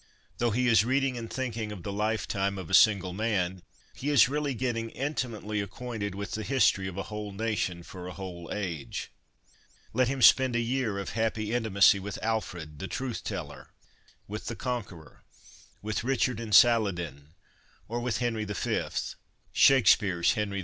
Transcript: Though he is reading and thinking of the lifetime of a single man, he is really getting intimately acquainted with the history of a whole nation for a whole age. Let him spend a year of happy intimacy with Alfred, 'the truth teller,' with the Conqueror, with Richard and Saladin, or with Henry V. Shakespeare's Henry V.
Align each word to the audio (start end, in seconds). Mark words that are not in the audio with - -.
Though 0.39 0.49
he 0.49 0.67
is 0.67 0.83
reading 0.83 1.15
and 1.15 1.31
thinking 1.31 1.71
of 1.71 1.83
the 1.83 1.93
lifetime 1.93 2.57
of 2.57 2.71
a 2.71 2.73
single 2.73 3.13
man, 3.13 3.61
he 3.93 4.09
is 4.09 4.27
really 4.27 4.55
getting 4.55 4.89
intimately 4.89 5.61
acquainted 5.61 6.15
with 6.15 6.31
the 6.31 6.41
history 6.41 6.87
of 6.87 6.97
a 6.97 7.03
whole 7.03 7.31
nation 7.31 7.83
for 7.83 8.07
a 8.07 8.13
whole 8.13 8.49
age. 8.51 9.11
Let 9.93 10.07
him 10.07 10.23
spend 10.23 10.55
a 10.55 10.59
year 10.59 10.97
of 10.97 11.11
happy 11.11 11.53
intimacy 11.53 11.99
with 11.99 12.17
Alfred, 12.23 12.79
'the 12.79 12.87
truth 12.87 13.23
teller,' 13.23 13.75
with 14.27 14.45
the 14.47 14.55
Conqueror, 14.55 15.23
with 15.83 16.03
Richard 16.03 16.39
and 16.39 16.55
Saladin, 16.55 17.35
or 17.87 17.99
with 17.99 18.17
Henry 18.17 18.43
V. 18.43 18.85
Shakespeare's 19.53 20.33
Henry 20.33 20.59
V. 20.59 20.59